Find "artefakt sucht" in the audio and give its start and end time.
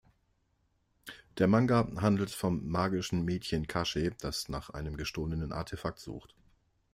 5.53-6.33